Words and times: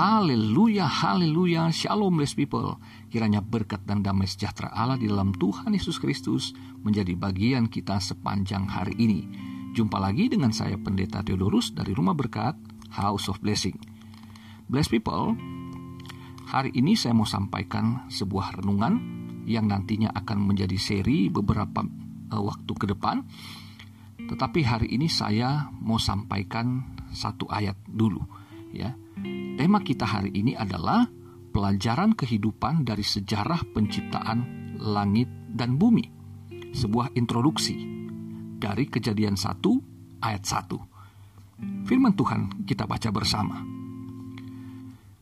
Haleluya, 0.00 0.88
haleluya, 0.88 1.68
shalom 1.68 2.16
blessed 2.16 2.32
people. 2.32 2.80
Kiranya 3.12 3.44
berkat 3.44 3.84
dan 3.84 4.00
damai 4.00 4.24
sejahtera 4.24 4.72
Allah 4.72 4.96
di 4.96 5.04
dalam 5.04 5.36
Tuhan 5.36 5.76
Yesus 5.76 6.00
Kristus 6.00 6.56
menjadi 6.80 7.12
bagian 7.20 7.68
kita 7.68 8.00
sepanjang 8.00 8.64
hari 8.64 8.96
ini. 8.96 9.28
Jumpa 9.76 10.00
lagi 10.00 10.32
dengan 10.32 10.56
saya 10.56 10.80
Pendeta 10.80 11.20
Theodorus 11.20 11.76
dari 11.76 11.92
Rumah 11.92 12.16
Berkat, 12.16 12.56
House 12.96 13.28
of 13.28 13.44
Blessing. 13.44 13.76
Blessed 14.72 14.88
people, 14.88 15.36
hari 16.48 16.72
ini 16.72 16.96
saya 16.96 17.12
mau 17.12 17.28
sampaikan 17.28 18.08
sebuah 18.08 18.56
renungan 18.56 18.96
yang 19.44 19.68
nantinya 19.68 20.16
akan 20.16 20.48
menjadi 20.48 20.80
seri 20.80 21.28
beberapa 21.28 21.84
uh, 22.32 22.40
waktu 22.40 22.72
ke 22.72 22.88
depan. 22.88 23.20
Tetapi 24.16 24.64
hari 24.64 24.96
ini 24.96 25.12
saya 25.12 25.68
mau 25.76 26.00
sampaikan 26.00 26.88
satu 27.12 27.44
ayat 27.52 27.76
dulu, 27.84 28.24
ya 28.72 28.96
Tema 29.60 29.82
kita 29.84 30.08
hari 30.08 30.32
ini 30.32 30.56
adalah 30.56 31.04
pelajaran 31.50 32.14
kehidupan 32.14 32.86
dari 32.86 33.02
sejarah 33.02 33.60
penciptaan 33.74 34.72
langit 34.78 35.28
dan 35.52 35.76
bumi. 35.76 36.06
Sebuah 36.70 37.12
introduksi 37.18 37.76
dari 38.56 38.86
Kejadian 38.86 39.34
1 39.34 40.22
ayat 40.22 40.42
1. 40.46 41.84
Firman 41.84 42.14
Tuhan 42.14 42.64
kita 42.64 42.86
baca 42.86 43.10
bersama. 43.10 43.60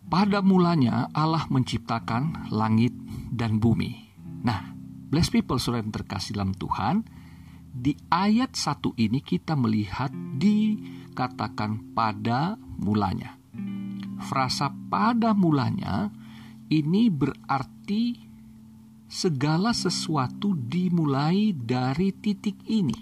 Pada 0.08 0.40
mulanya 0.40 1.08
Allah 1.12 1.44
menciptakan 1.48 2.48
langit 2.54 2.94
dan 3.28 3.60
bumi. 3.60 4.08
Nah, 4.44 4.72
blessed 5.12 5.34
people 5.34 5.60
saudara 5.60 5.84
yang 5.84 5.92
terkasih 5.92 6.38
dalam 6.38 6.56
Tuhan, 6.56 7.04
di 7.68 7.92
ayat 8.08 8.56
satu 8.56 8.96
ini 8.96 9.20
kita 9.20 9.52
melihat 9.58 10.14
dikatakan 10.14 11.92
pada 11.92 12.56
mulanya 12.80 13.37
frasa 14.18 14.74
pada 14.90 15.32
mulanya 15.32 16.10
ini 16.68 17.08
berarti 17.08 18.28
segala 19.08 19.72
sesuatu 19.72 20.52
dimulai 20.52 21.56
dari 21.56 22.12
titik 22.12 22.60
ini. 22.68 22.96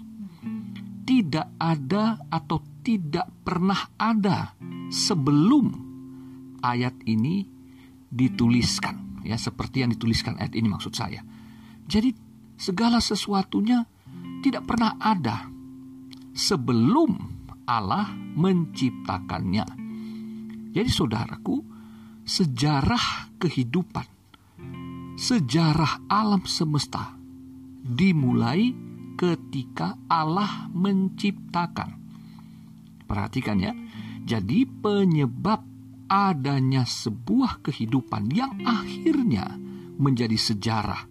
Tidak 1.07 1.59
ada 1.59 2.19
atau 2.31 2.63
tidak 2.83 3.27
pernah 3.43 3.91
ada 3.99 4.55
sebelum 4.87 5.71
ayat 6.63 6.95
ini 7.03 7.43
dituliskan. 8.07 9.23
Ya, 9.27 9.35
seperti 9.35 9.83
yang 9.83 9.91
dituliskan 9.91 10.39
ayat 10.39 10.55
ini 10.55 10.71
maksud 10.71 10.95
saya. 10.95 11.19
Jadi 11.87 12.15
segala 12.55 13.03
sesuatunya 13.03 13.83
tidak 14.39 14.63
pernah 14.67 14.95
ada 14.99 15.51
sebelum 16.31 17.15
Allah 17.67 18.07
menciptakannya. 18.15 19.86
Jadi 20.77 20.93
saudaraku, 20.93 21.57
sejarah 22.21 23.33
kehidupan, 23.41 24.05
sejarah 25.17 26.05
alam 26.05 26.45
semesta 26.45 27.17
dimulai 27.81 28.77
ketika 29.17 29.97
Allah 30.05 30.69
menciptakan. 30.69 31.97
Perhatikan 33.09 33.57
ya. 33.57 33.73
Jadi 34.21 34.69
penyebab 34.69 35.65
adanya 36.05 36.85
sebuah 36.85 37.65
kehidupan 37.65 38.29
yang 38.29 38.61
akhirnya 38.61 39.57
menjadi 39.97 40.37
sejarah 40.37 41.09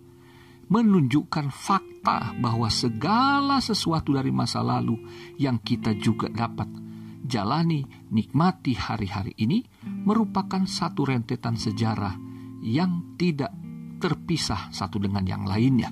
menunjukkan 0.70 1.50
fakta 1.50 2.38
bahwa 2.38 2.70
segala 2.70 3.58
sesuatu 3.58 4.14
dari 4.14 4.30
masa 4.30 4.62
lalu 4.62 4.94
yang 5.42 5.58
kita 5.58 5.90
juga 5.98 6.30
dapat 6.30 6.85
jalani, 7.26 7.84
nikmati 8.14 8.72
hari-hari 8.78 9.34
ini 9.36 9.60
merupakan 9.84 10.62
satu 10.64 11.10
rentetan 11.10 11.58
sejarah 11.58 12.14
yang 12.62 13.18
tidak 13.18 13.52
terpisah 13.98 14.70
satu 14.70 15.02
dengan 15.02 15.26
yang 15.26 15.44
lainnya. 15.44 15.90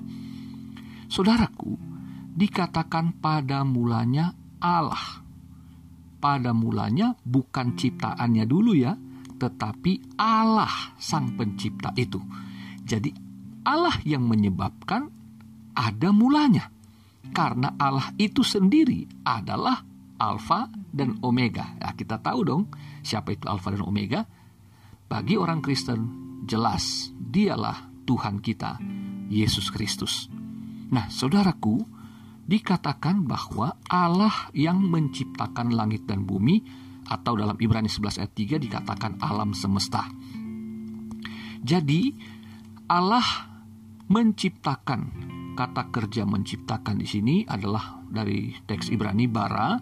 Saudaraku, 1.11 1.77
dikatakan 2.35 3.19
pada 3.21 3.61
mulanya 3.63 4.33
Allah. 4.59 5.23
Pada 6.17 6.51
mulanya 6.57 7.13
bukan 7.21 7.77
ciptaannya 7.77 8.45
dulu 8.49 8.73
ya, 8.73 8.97
tetapi 9.37 10.17
Allah 10.17 10.97
sang 10.97 11.37
pencipta 11.37 11.93
itu. 11.93 12.17
Jadi 12.81 13.13
Allah 13.67 13.97
yang 14.07 14.25
menyebabkan 14.25 15.11
ada 15.75 16.09
mulanya. 16.09 16.71
Karena 17.35 17.75
Allah 17.75 18.15
itu 18.15 18.45
sendiri 18.47 19.05
adalah 19.27 19.83
Alfa 20.15 20.71
dan 20.95 21.19
Omega. 21.19 21.75
Ya, 21.75 21.91
kita 21.91 22.23
tahu 22.23 22.39
dong 22.47 22.63
siapa 23.03 23.35
itu 23.35 23.45
Alfa 23.51 23.75
dan 23.75 23.83
Omega. 23.83 24.23
Bagi 25.05 25.35
orang 25.35 25.59
Kristen, 25.59 25.99
jelas 26.47 27.11
dialah 27.13 27.91
Tuhan 28.07 28.39
kita, 28.39 28.79
Yesus 29.27 29.69
Kristus. 29.69 30.31
Nah, 30.89 31.11
saudaraku, 31.11 31.83
dikatakan 32.47 33.27
bahwa 33.27 33.75
Allah 33.85 34.49
yang 34.55 34.81
menciptakan 34.81 35.75
langit 35.75 36.09
dan 36.09 36.25
bumi, 36.25 36.85
atau 37.05 37.37
dalam 37.37 37.53
Ibrani 37.61 37.85
11 37.85 38.17
ayat 38.21 38.33
3 38.33 38.65
dikatakan 38.65 39.21
alam 39.21 39.53
semesta. 39.53 40.09
Jadi, 41.61 42.13
Allah 42.89 43.25
menciptakan 44.09 45.01
kata 45.55 45.89
kerja 45.89 46.27
menciptakan 46.27 46.99
di 46.99 47.07
sini 47.07 47.35
adalah 47.47 48.03
dari 48.05 48.53
teks 48.53 48.91
Ibrani 48.91 49.25
bara 49.25 49.79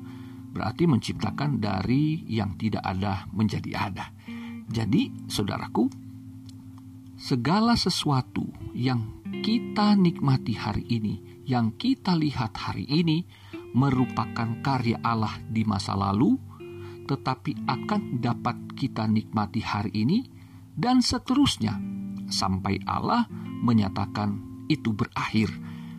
berarti 0.53 0.85
menciptakan 0.85 1.57
dari 1.57 2.21
yang 2.29 2.53
tidak 2.55 2.85
ada 2.85 3.25
menjadi 3.33 3.71
ada. 3.73 4.05
Jadi, 4.69 5.09
saudaraku, 5.25 5.89
segala 7.17 7.73
sesuatu 7.73 8.45
yang 8.77 9.25
kita 9.41 9.97
nikmati 9.97 10.53
hari 10.53 10.85
ini, 10.87 11.43
yang 11.49 11.73
kita 11.75 12.13
lihat 12.15 12.53
hari 12.55 12.85
ini, 12.87 13.25
merupakan 13.73 14.61
karya 14.61 15.01
Allah 15.01 15.33
di 15.49 15.65
masa 15.65 15.97
lalu, 15.97 16.37
tetapi 17.09 17.67
akan 17.67 18.21
dapat 18.21 18.77
kita 18.77 19.09
nikmati 19.09 19.59
hari 19.59 19.91
ini 20.05 20.23
dan 20.73 21.03
seterusnya 21.03 21.75
sampai 22.29 22.79
Allah 22.87 23.27
menyatakan 23.59 24.63
itu 24.71 24.95
berakhir, 24.95 25.51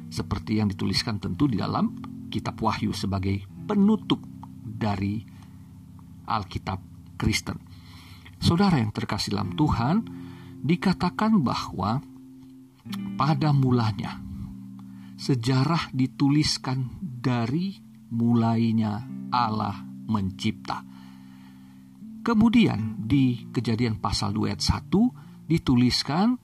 seperti 0.08 0.62
yang 0.62 0.72
dituliskan 0.72 1.20
tentu 1.20 1.50
di 1.50 1.60
dalam 1.60 1.94
Kitab 2.32 2.58
Wahyu 2.58 2.90
sebagai 2.96 3.44
penutup 3.68 4.18
dari 4.84 5.24
Alkitab 6.28 6.80
Kristen. 7.16 7.56
Saudara 8.36 8.76
yang 8.76 8.92
terkasih 8.92 9.32
dalam 9.32 9.56
Tuhan, 9.56 10.04
dikatakan 10.60 11.40
bahwa 11.40 12.04
pada 13.16 13.56
mulanya 13.56 14.20
sejarah 15.16 15.88
dituliskan 15.96 17.00
dari 17.00 17.80
mulainya 18.12 19.08
Allah 19.32 19.80
mencipta. 20.04 20.84
Kemudian 22.20 23.00
di 23.00 23.48
kejadian 23.48 23.96
pasal 23.96 24.36
2 24.36 24.52
ayat 24.52 24.60
1 24.60 25.48
dituliskan 25.48 26.36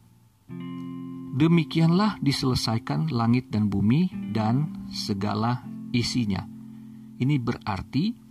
Demikianlah 1.31 2.19
diselesaikan 2.21 3.15
langit 3.15 3.55
dan 3.55 3.71
bumi 3.71 4.11
dan 4.35 4.85
segala 4.91 5.63
isinya 5.95 6.43
ini 7.21 7.37
berarti 7.37 8.30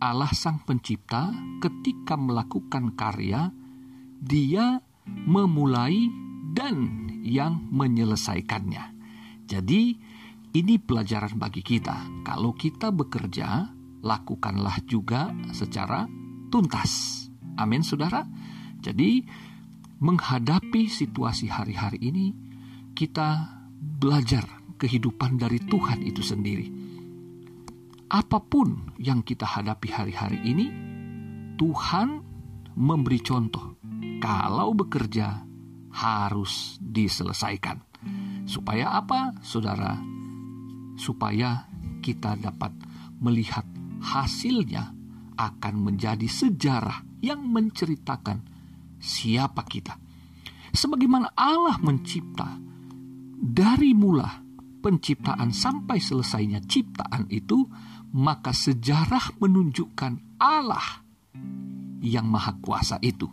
Allah 0.00 0.32
Sang 0.32 0.64
Pencipta 0.64 1.28
ketika 1.60 2.16
melakukan 2.16 2.96
karya, 2.96 3.52
Dia 4.16 4.80
memulai 5.28 6.08
dan 6.56 7.08
yang 7.20 7.68
menyelesaikannya. 7.68 8.96
Jadi, 9.44 9.82
ini 10.56 10.74
pelajaran 10.80 11.36
bagi 11.36 11.60
kita. 11.60 12.24
Kalau 12.24 12.56
kita 12.56 12.88
bekerja, 12.88 13.68
lakukanlah 14.00 14.80
juga 14.88 15.36
secara 15.52 16.08
tuntas. 16.48 17.28
Amin, 17.60 17.84
saudara. 17.84 18.24
Jadi, 18.80 19.20
menghadapi 20.00 20.88
situasi 20.88 21.52
hari-hari 21.52 22.00
ini, 22.00 22.32
kita 22.96 23.52
belajar 23.76 24.48
kehidupan 24.80 25.36
dari 25.36 25.60
Tuhan 25.60 26.00
itu 26.00 26.24
sendiri 26.24 26.89
apa 28.10 28.42
pun 28.42 28.98
yang 28.98 29.22
kita 29.22 29.46
hadapi 29.46 29.88
hari-hari 29.94 30.42
ini, 30.42 30.66
Tuhan 31.54 32.08
memberi 32.74 33.22
contoh. 33.22 33.78
Kalau 34.18 34.74
bekerja 34.74 35.46
harus 35.94 36.76
diselesaikan. 36.82 37.78
Supaya 38.50 38.98
apa, 38.98 39.38
saudara? 39.46 39.94
Supaya 40.98 41.70
kita 42.02 42.34
dapat 42.34 42.74
melihat 43.22 43.64
hasilnya 44.02 44.90
akan 45.38 45.74
menjadi 45.78 46.26
sejarah 46.26 47.22
yang 47.22 47.46
menceritakan 47.46 48.42
siapa 48.98 49.62
kita. 49.64 49.96
Sebagaimana 50.74 51.32
Allah 51.38 51.78
mencipta 51.80 52.58
dari 53.40 53.96
mula 53.96 54.50
penciptaan 54.80 55.52
sampai 55.52 56.00
selesainya 56.00 56.64
ciptaan 56.64 57.28
itu 57.28 57.68
maka 58.14 58.50
sejarah 58.50 59.38
menunjukkan 59.38 60.40
Allah 60.42 61.04
yang 62.00 62.26
maha 62.26 62.56
kuasa 62.58 62.98
itu. 63.04 63.28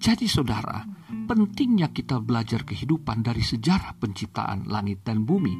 Jadi 0.00 0.24
saudara, 0.24 0.80
pentingnya 1.28 1.92
kita 1.92 2.18
belajar 2.24 2.64
kehidupan 2.64 3.20
dari 3.20 3.44
sejarah 3.44 4.00
penciptaan 4.00 4.64
langit 4.66 5.04
dan 5.04 5.28
bumi. 5.28 5.54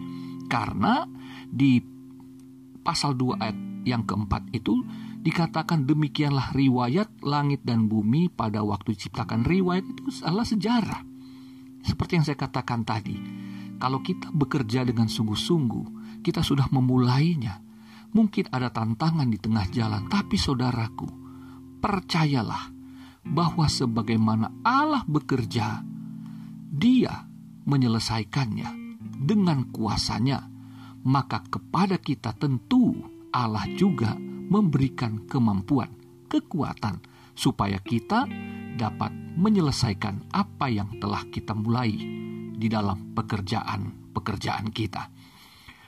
Karena 0.49 1.05
di 1.45 1.79
pasal 2.81 3.15
2 3.15 3.37
ayat 3.37 3.59
yang 3.85 4.09
keempat 4.09 4.49
itu 4.57 4.81
dikatakan 5.21 5.85
demikianlah 5.85 6.57
riwayat 6.57 7.21
langit 7.21 7.61
dan 7.63 7.87
bumi 7.87 8.33
pada 8.33 8.65
waktu 8.65 8.97
diciptakan. 8.97 9.45
Riwayat 9.45 9.85
itu 9.85 10.09
adalah 10.25 10.49
sejarah. 10.49 11.01
Seperti 11.85 12.13
yang 12.17 12.25
saya 12.25 12.41
katakan 12.41 12.85
tadi, 12.85 13.17
kalau 13.77 14.01
kita 14.01 14.33
bekerja 14.33 14.85
dengan 14.85 15.09
sungguh-sungguh, 15.09 16.21
kita 16.25 16.41
sudah 16.41 16.69
memulainya. 16.73 17.70
Mungkin 18.11 18.51
ada 18.51 18.75
tantangan 18.75 19.31
di 19.31 19.39
tengah 19.39 19.71
jalan, 19.71 20.11
tapi 20.11 20.35
saudaraku, 20.35 21.07
percayalah 21.79 22.75
bahwa 23.23 23.71
sebagaimana 23.71 24.51
Allah 24.67 25.07
bekerja, 25.07 25.87
Dia 26.71 27.27
menyelesaikannya 27.67 28.71
dengan 29.21 29.69
kuasanya, 29.71 30.49
maka 31.07 31.45
kepada 31.47 31.99
kita 32.01 32.35
tentu 32.35 32.95
Allah 33.31 33.67
juga 33.79 34.19
memberikan 34.51 35.27
kemampuan, 35.31 35.91
kekuatan, 36.27 36.99
supaya 37.35 37.79
kita 37.79 38.27
dapat 38.75 39.13
menyelesaikan 39.39 40.31
apa 40.35 40.67
yang 40.67 40.99
telah 40.99 41.27
kita 41.31 41.55
mulai 41.55 41.95
di 42.55 42.67
dalam 42.69 43.15
pekerjaan-pekerjaan 43.15 44.69
kita. 44.73 45.11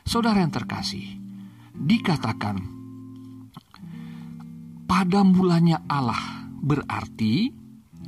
Saudara 0.02 0.42
yang 0.42 0.50
terkasih, 0.50 1.21
dikatakan 1.76 2.56
pada 4.86 5.24
mulanya 5.24 5.80
Allah 5.88 6.42
Berarti 6.62 7.50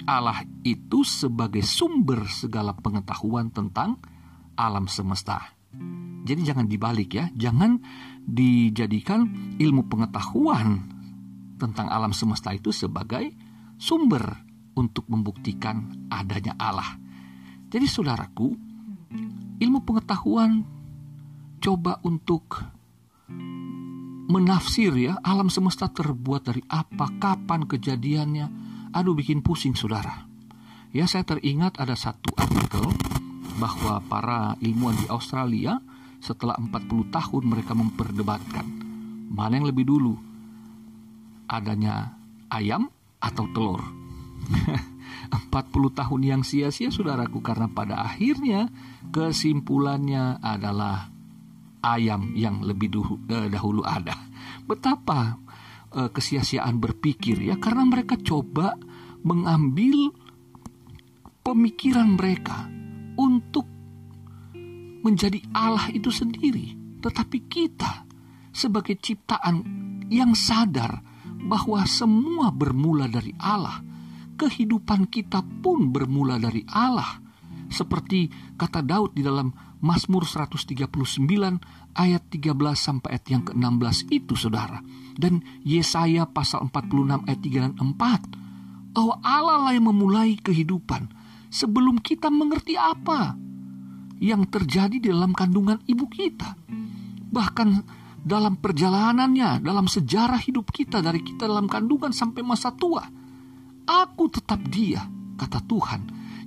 Allah 0.07 0.47
itu 0.63 1.03
sebagai 1.03 1.67
sumber 1.67 2.23
segala 2.31 2.71
pengetahuan 2.71 3.51
tentang 3.51 3.99
alam 4.55 4.87
semesta. 4.87 5.59
Jadi 6.23 6.41
jangan 6.47 6.71
dibalik 6.71 7.19
ya, 7.19 7.27
jangan 7.35 7.83
dijadikan 8.23 9.27
ilmu 9.59 9.91
pengetahuan 9.91 10.87
tentang 11.59 11.91
alam 11.91 12.15
semesta 12.15 12.55
itu 12.55 12.71
sebagai 12.71 13.35
sumber 13.75 14.23
untuk 14.79 15.11
membuktikan 15.11 16.07
adanya 16.15 16.55
Allah. 16.55 16.95
Jadi 17.75 17.91
saudaraku, 17.91 18.55
ilmu 19.59 19.83
pengetahuan 19.83 20.63
coba 21.59 21.99
untuk 22.07 22.63
menafsir 24.29 24.95
ya 24.97 25.21
alam 25.21 25.53
semesta 25.53 25.91
terbuat 25.91 26.43
dari 26.49 26.63
apa, 26.69 27.13
kapan 27.21 27.69
kejadiannya. 27.69 28.47
Aduh 28.95 29.13
bikin 29.13 29.43
pusing 29.43 29.75
saudara. 29.75 30.27
Ya 30.95 31.11
saya 31.11 31.27
teringat 31.27 31.83
ada 31.83 31.99
satu 31.99 32.31
artikel 32.39 32.87
bahwa 33.59 33.99
para 34.07 34.55
ilmuwan 34.63 34.95
di 34.99 35.07
Australia 35.11 35.83
setelah 36.23 36.55
40 36.57 37.11
tahun 37.11 37.43
mereka 37.45 37.77
memperdebatkan 37.77 38.67
mana 39.35 39.59
yang 39.59 39.67
lebih 39.67 39.85
dulu 39.85 40.15
adanya 41.51 42.15
ayam 42.49 42.89
atau 43.19 43.45
telur. 43.51 43.83
40 45.35 45.99
tahun 45.99 46.21
yang 46.23 46.43
sia-sia 46.43 46.91
saudaraku 46.91 47.39
karena 47.43 47.71
pada 47.71 48.07
akhirnya 48.07 48.71
kesimpulannya 49.11 50.43
adalah 50.43 51.14
ayam 51.85 52.33
yang 52.33 52.65
lebih 52.65 52.89
eh, 53.29 53.53
dahulu 53.53 53.85
ada. 53.85 54.17
Betapa 54.65 55.37
eh, 55.93 56.09
kesia-siaan 56.09 56.81
berpikir 56.81 57.45
ya 57.45 57.61
karena 57.61 57.85
mereka 57.85 58.17
coba 58.17 58.81
mengambil 59.21 60.13
pemikiran 61.45 62.17
mereka 62.17 62.73
untuk 63.21 63.69
menjadi 65.05 65.45
Allah 65.53 65.93
itu 65.93 66.09
sendiri. 66.09 66.73
Tetapi 67.05 67.39
kita 67.45 68.09
sebagai 68.49 68.97
ciptaan 68.97 69.61
yang 70.09 70.33
sadar 70.33 71.05
bahwa 71.45 71.85
semua 71.85 72.49
bermula 72.49 73.05
dari 73.05 73.37
Allah, 73.37 73.85
kehidupan 74.41 75.13
kita 75.13 75.45
pun 75.61 75.93
bermula 75.93 76.41
dari 76.41 76.65
Allah. 76.73 77.24
Seperti 77.75 78.31
kata 78.55 78.87
Daud 78.87 79.19
di 79.19 79.27
dalam 79.27 79.51
Mazmur 79.83 80.23
139 80.23 80.95
ayat 81.99 82.23
13 82.31 82.55
sampai 82.79 83.19
ayat 83.19 83.27
yang 83.27 83.43
ke-16 83.43 83.97
itu 84.15 84.39
saudara. 84.39 84.79
Dan 85.19 85.43
Yesaya 85.67 86.31
pasal 86.31 86.71
46 86.71 87.27
ayat 87.27 87.41
3 87.43 87.65
dan 87.67 87.75
4. 87.75 88.95
Bahwa 88.95 89.19
Allah 89.27 89.59
lah 89.59 89.73
yang 89.75 89.91
memulai 89.91 90.39
kehidupan 90.39 91.11
sebelum 91.51 91.99
kita 91.99 92.31
mengerti 92.31 92.79
apa 92.79 93.35
yang 94.23 94.47
terjadi 94.47 94.97
di 95.03 95.11
dalam 95.11 95.35
kandungan 95.35 95.83
ibu 95.91 96.07
kita. 96.07 96.55
Bahkan 97.35 97.69
dalam 98.25 98.57
perjalanannya, 98.57 99.61
dalam 99.61 99.85
sejarah 99.85 100.41
hidup 100.41 100.73
kita 100.73 101.05
dari 101.05 101.21
kita 101.21 101.45
dalam 101.45 101.69
kandungan 101.69 102.15
sampai 102.15 102.41
masa 102.41 102.73
tua. 102.73 103.05
Aku 103.85 104.33
tetap 104.33 104.65
dia, 104.73 105.05
kata 105.37 105.61
Tuhan. 105.69 106.01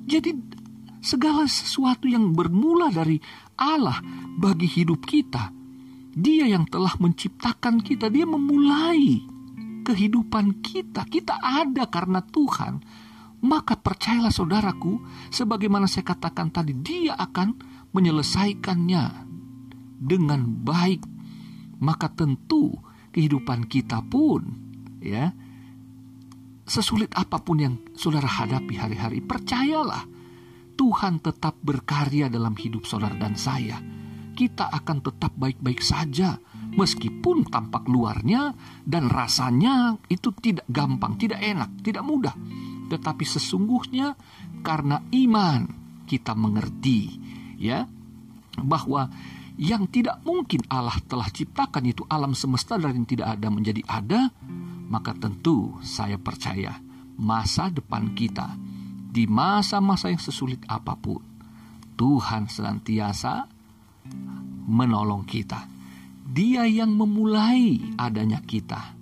Jadi 0.07 0.56
segala 1.07 1.47
sesuatu 1.47 2.11
yang 2.11 2.35
bermula 2.35 2.91
dari 2.91 3.15
Allah 3.55 4.03
bagi 4.35 4.67
hidup 4.67 5.07
kita. 5.07 5.55
Dia 6.11 6.51
yang 6.51 6.67
telah 6.67 6.91
menciptakan 6.99 7.79
kita, 7.79 8.11
dia 8.11 8.27
memulai 8.27 9.23
kehidupan 9.87 10.59
kita. 10.59 11.07
Kita 11.07 11.39
ada 11.39 11.87
karena 11.87 12.19
Tuhan. 12.19 12.83
Maka 13.37 13.79
percayalah 13.79 14.33
saudaraku, 14.33 14.99
sebagaimana 15.31 15.87
saya 15.87 16.11
katakan 16.11 16.51
tadi, 16.51 16.75
dia 16.75 17.15
akan 17.15 17.55
menyelesaikannya 17.95 19.05
dengan 20.03 20.41
baik. 20.43 21.05
Maka 21.79 22.11
tentu 22.11 22.73
kehidupan 23.13 23.69
kita 23.69 24.01
pun 24.03 24.43
ya 24.97 25.31
sesulit 26.67 27.13
apa 27.15 27.39
pun 27.39 27.57
yang 27.61 27.75
saudara 27.95 28.27
hadapi 28.27 28.75
hari-hari, 28.75 29.23
percayalah 29.23 30.16
Tuhan 30.77 31.19
tetap 31.19 31.57
berkarya 31.65 32.29
dalam 32.29 32.53
hidup 32.53 32.85
saudara 32.85 33.17
dan 33.17 33.33
saya, 33.33 33.81
kita 34.37 34.69
akan 34.69 35.01
tetap 35.01 35.33
baik-baik 35.33 35.81
saja, 35.81 36.37
meskipun 36.77 37.49
tampak 37.49 37.89
luarnya 37.89 38.53
dan 38.85 39.09
rasanya 39.09 39.97
itu 40.05 40.29
tidak 40.37 40.69
gampang, 40.69 41.17
tidak 41.17 41.41
enak, 41.41 41.81
tidak 41.81 42.05
mudah. 42.05 42.37
Tetapi 42.87 43.25
sesungguhnya 43.25 44.13
karena 44.61 45.01
iman 45.09 45.65
kita 46.05 46.37
mengerti, 46.37 47.17
ya, 47.57 47.89
bahwa 48.61 49.09
yang 49.57 49.89
tidak 49.89 50.21
mungkin 50.21 50.61
Allah 50.69 51.01
telah 51.09 51.33
ciptakan 51.33 51.83
itu 51.89 52.05
alam 52.05 52.37
semesta 52.37 52.77
dari 52.77 52.93
yang 52.93 53.09
tidak 53.09 53.33
ada 53.33 53.49
menjadi 53.49 53.81
ada, 53.89 54.29
maka 54.87 55.17
tentu 55.17 55.81
saya 55.81 56.21
percaya 56.21 56.77
masa 57.17 57.73
depan 57.73 58.13
kita 58.13 58.76
di 59.17 59.25
masa-masa 59.25 60.13
yang 60.13 60.21
sesulit 60.21 60.61
apa 60.69 60.93
pun, 60.93 61.17
Tuhan 61.97 62.45
senantiasa 62.45 63.49
menolong 64.69 65.25
kita. 65.25 65.65
Dia 66.21 66.69
yang 66.69 66.93
memulai 66.93 67.81
adanya 67.97 68.45
kita. 68.45 68.93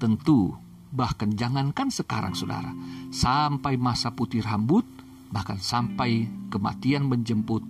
Tentu, 0.00 0.56
bahkan 0.88 1.36
jangankan 1.36 1.92
sekarang 1.92 2.32
saudara, 2.32 2.72
sampai 3.12 3.76
masa 3.76 4.16
putih 4.16 4.40
rambut, 4.40 4.88
bahkan 5.28 5.60
sampai 5.60 6.24
kematian 6.48 7.04
menjemput, 7.04 7.60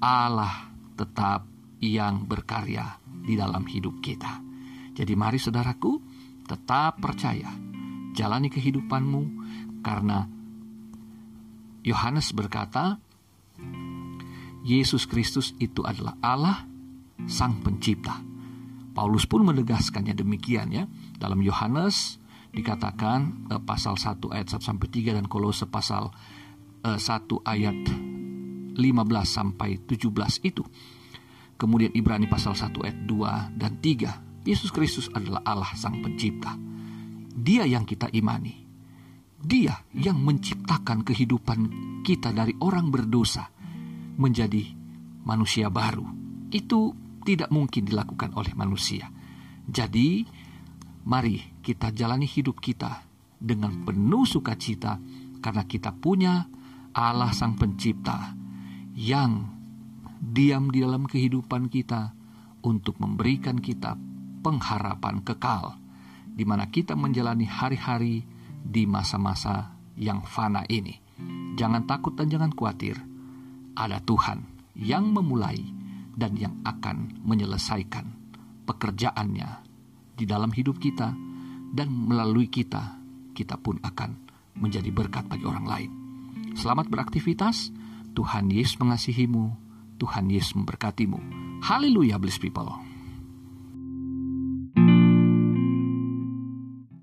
Allah 0.00 0.72
tetap 0.96 1.44
yang 1.84 2.24
berkarya 2.24 2.96
di 3.04 3.36
dalam 3.36 3.68
hidup 3.68 4.00
kita. 4.00 4.40
Jadi 4.96 5.12
mari 5.12 5.36
saudaraku, 5.36 6.00
tetap 6.48 7.04
percaya, 7.04 7.52
jalani 8.16 8.48
kehidupanmu, 8.48 9.22
karena 9.84 10.39
Yohanes 11.80 12.32
berkata, 12.36 13.00
Yesus 14.60 15.08
Kristus 15.08 15.56
itu 15.56 15.80
adalah 15.84 16.16
Allah 16.20 16.68
Sang 17.28 17.60
Pencipta. 17.60 18.20
Paulus 18.92 19.24
pun 19.24 19.44
menegaskannya 19.44 20.12
demikian 20.12 20.68
ya. 20.72 20.84
Dalam 21.16 21.40
Yohanes 21.40 22.20
dikatakan 22.50 23.48
eh, 23.48 23.60
pasal 23.62 23.96
1 23.96 24.20
ayat 24.34 24.48
1 24.56 24.60
sampai 24.60 24.88
3 24.90 25.16
dan 25.16 25.26
Kolose 25.30 25.64
pasal 25.68 26.10
eh, 26.84 26.98
1 26.98 27.06
ayat 27.44 27.78
15 28.76 28.80
sampai 29.24 29.80
17 29.84 30.48
itu. 30.48 30.64
Kemudian 31.60 31.92
Ibrani 31.92 32.24
pasal 32.24 32.56
1 32.56 32.72
ayat 32.84 32.98
2 33.04 33.60
dan 33.60 33.72
3. 33.80 34.48
Yesus 34.48 34.72
Kristus 34.72 35.12
adalah 35.12 35.44
Allah 35.44 35.68
Sang 35.76 36.00
Pencipta. 36.00 36.56
Dia 37.36 37.68
yang 37.68 37.84
kita 37.84 38.08
imani. 38.12 38.69
Dia 39.40 39.72
yang 39.96 40.20
menciptakan 40.20 41.00
kehidupan 41.00 41.58
kita 42.04 42.30
dari 42.36 42.52
orang 42.60 42.92
berdosa 42.92 43.48
menjadi 44.20 44.68
manusia 45.24 45.72
baru. 45.72 46.04
Itu 46.52 46.92
tidak 47.24 47.48
mungkin 47.48 47.88
dilakukan 47.88 48.36
oleh 48.36 48.52
manusia. 48.52 49.08
Jadi, 49.64 50.24
mari 51.08 51.40
kita 51.64 51.92
jalani 51.92 52.28
hidup 52.28 52.60
kita 52.60 53.08
dengan 53.40 53.88
penuh 53.88 54.28
sukacita 54.28 55.00
Karena 55.40 55.64
kita 55.64 55.96
punya 55.96 56.44
Allah 56.92 57.32
Sang 57.32 57.56
Pencipta 57.56 58.36
yang 58.92 59.48
diam 60.20 60.68
di 60.68 60.84
dalam 60.84 61.08
kehidupan 61.08 61.72
kita 61.72 62.12
untuk 62.60 63.00
memberikan 63.00 63.56
kita 63.56 63.96
pengharapan 64.44 65.24
kekal, 65.24 65.80
di 66.28 66.44
mana 66.44 66.68
kita 66.68 66.92
menjalani 66.92 67.48
hari-hari 67.48 68.20
di 68.60 68.84
masa-masa 68.84 69.74
yang 69.96 70.24
fana 70.24 70.64
ini. 70.68 70.96
Jangan 71.56 71.84
takut 71.84 72.16
dan 72.16 72.30
jangan 72.32 72.52
khawatir. 72.54 72.96
Ada 73.76 74.00
Tuhan 74.04 74.44
yang 74.76 75.12
memulai 75.12 75.60
dan 76.16 76.36
yang 76.36 76.60
akan 76.64 77.20
menyelesaikan 77.24 78.06
pekerjaannya 78.68 79.48
di 80.20 80.24
dalam 80.28 80.52
hidup 80.52 80.76
kita 80.76 81.16
dan 81.72 81.88
melalui 81.88 82.50
kita, 82.50 83.00
kita 83.32 83.56
pun 83.56 83.80
akan 83.80 84.20
menjadi 84.58 84.92
berkat 84.92 85.24
bagi 85.30 85.46
orang 85.48 85.66
lain. 85.66 85.90
Selamat 86.58 86.90
beraktivitas, 86.90 87.72
Tuhan 88.12 88.50
Yesus 88.50 88.76
mengasihimu, 88.76 89.54
Tuhan 89.96 90.28
Yesus 90.28 90.58
memberkatimu. 90.58 91.20
Haleluya, 91.64 92.18
blessed 92.18 92.42
people. 92.42 92.89